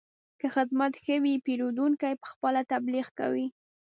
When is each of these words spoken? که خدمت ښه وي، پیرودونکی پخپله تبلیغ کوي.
که 0.39 0.47
خدمت 0.55 0.93
ښه 1.03 1.15
وي، 1.23 1.33
پیرودونکی 1.45 2.13
پخپله 2.23 2.61
تبلیغ 2.71 3.07
کوي. 3.19 3.47